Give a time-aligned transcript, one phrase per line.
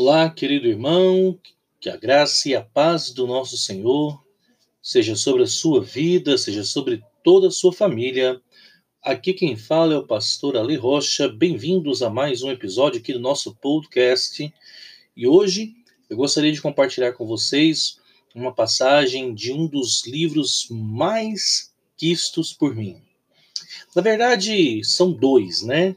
[0.00, 1.36] Olá, querido irmão,
[1.80, 4.24] que a graça e a paz do nosso Senhor
[4.80, 8.40] seja sobre a sua vida, seja sobre toda a sua família.
[9.02, 11.28] Aqui quem fala é o pastor Ali Rocha.
[11.28, 14.54] Bem-vindos a mais um episódio aqui do nosso podcast.
[15.16, 15.74] E hoje
[16.08, 17.98] eu gostaria de compartilhar com vocês
[18.32, 23.02] uma passagem de um dos livros mais quistos por mim.
[23.96, 25.96] Na verdade, são dois, né?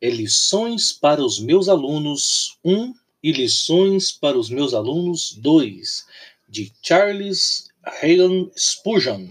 [0.00, 6.06] É Lições para os meus alunos, um e Lições para os Meus Alunos 2,
[6.48, 9.28] de Charles Hagan Spurgeon.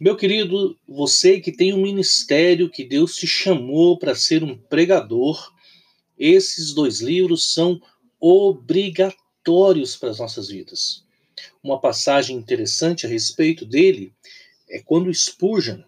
[0.00, 5.52] Meu querido, você que tem um ministério que Deus te chamou para ser um pregador,
[6.18, 7.80] esses dois livros são
[8.18, 11.04] obrigatórios para as nossas vidas.
[11.62, 14.12] Uma passagem interessante a respeito dele
[14.68, 15.82] é quando Spurgeon,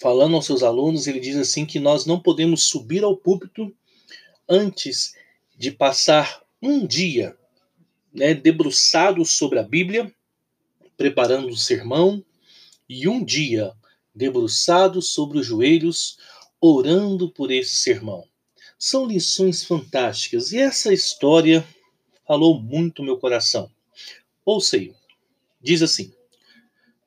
[0.00, 3.74] falando aos seus alunos, ele diz assim que nós não podemos subir ao púlpito
[4.48, 5.14] antes
[5.56, 7.36] de passar um dia
[8.12, 10.12] né, debruçado sobre a Bíblia,
[10.96, 12.24] preparando um sermão,
[12.88, 13.72] e um dia
[14.14, 16.18] debruçado sobre os joelhos,
[16.60, 18.24] orando por esse sermão.
[18.78, 21.66] São lições fantásticas e essa história
[22.26, 23.70] falou muito meu coração.
[24.44, 24.76] Ouça
[25.60, 26.12] Diz assim: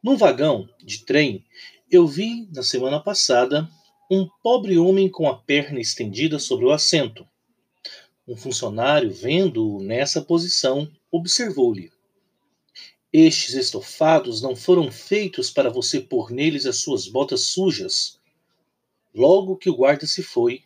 [0.02, 1.45] Num vagão de trem,
[1.89, 3.70] eu vi na semana passada
[4.09, 7.27] um pobre homem com a perna estendida sobre o assento.
[8.27, 11.93] Um funcionário, vendo-o nessa posição, observou-lhe:
[13.11, 18.20] Estes estofados não foram feitos para você pôr neles as suas botas sujas.
[19.15, 20.64] Logo que o guarda se foi,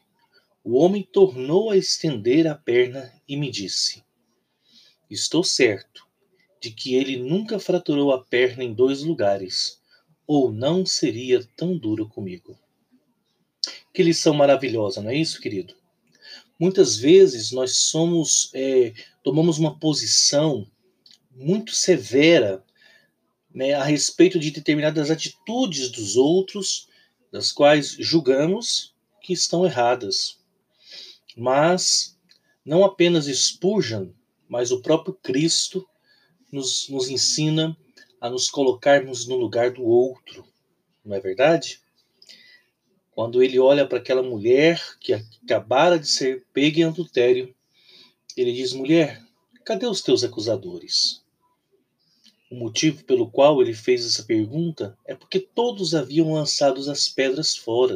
[0.63, 4.03] o homem tornou a estender a perna e me disse:
[5.07, 6.07] Estou certo
[6.59, 9.79] de que ele nunca fraturou a perna em dois lugares,
[10.25, 12.57] ou não seria tão duro comigo.
[13.93, 15.80] Que lição maravilhosa, não é isso, querido?
[16.61, 20.69] Muitas vezes nós somos é, tomamos uma posição
[21.31, 22.63] muito severa
[23.51, 26.87] né, a respeito de determinadas atitudes dos outros,
[27.31, 30.37] das quais julgamos que estão erradas.
[31.35, 32.15] Mas
[32.63, 34.09] não apenas Spurgeon,
[34.47, 35.83] mas o próprio Cristo
[36.51, 37.75] nos, nos ensina
[38.19, 40.45] a nos colocarmos no lugar do outro,
[41.03, 41.80] não é verdade?
[43.11, 47.53] Quando ele olha para aquela mulher que acabara de ser pega em adultério,
[48.37, 49.21] ele diz: Mulher,
[49.65, 51.21] cadê os teus acusadores?
[52.49, 57.55] O motivo pelo qual ele fez essa pergunta é porque todos haviam lançado as pedras
[57.55, 57.95] fora.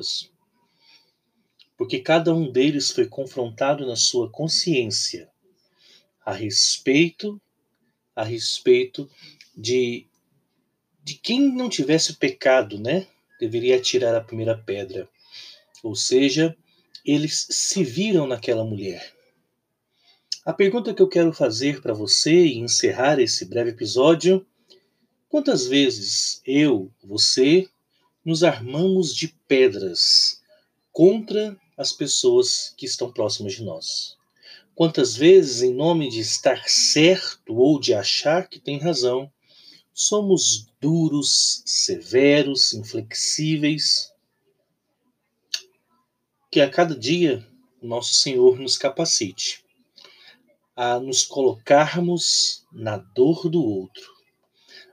[1.77, 5.29] Porque cada um deles foi confrontado na sua consciência
[6.25, 7.39] a respeito
[8.15, 9.09] a respeito
[9.55, 10.07] de
[11.03, 13.05] de quem não tivesse pecado, né?
[13.39, 15.07] Deveria tirar a primeira pedra.
[15.83, 16.55] Ou seja,
[17.05, 19.13] eles se viram naquela mulher.
[20.45, 24.45] A pergunta que eu quero fazer para você e encerrar esse breve episódio:
[25.27, 27.67] quantas vezes eu, você,
[28.23, 30.41] nos armamos de pedras
[30.91, 34.15] contra as pessoas que estão próximas de nós?
[34.75, 39.31] Quantas vezes, em nome de estar certo ou de achar que tem razão,
[39.97, 44.11] somos duros, severos, inflexíveis.
[46.51, 47.47] Que a cada dia
[47.81, 49.63] nosso Senhor nos capacite
[50.75, 54.13] a nos colocarmos na dor do outro,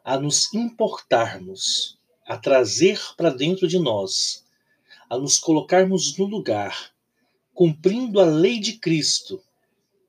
[0.04, 4.46] a nos importarmos, a trazer para dentro de nós,
[5.10, 6.92] a nos colocarmos no lugar,
[7.52, 9.42] cumprindo a lei de Cristo,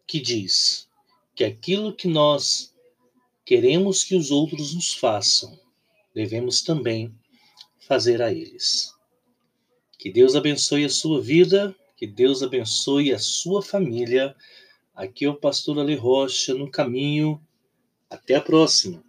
[0.06, 0.88] que diz
[1.36, 2.73] que aquilo que nós
[3.46, 5.60] queremos que os outros nos façam,
[6.14, 7.14] devemos também
[7.88, 8.94] fazer a eles.
[9.98, 14.36] Que Deus abençoe a sua vida, que Deus abençoe a sua família.
[14.94, 17.42] Aqui é o pastor Ale Rocha no caminho.
[18.10, 19.04] Até a próxima.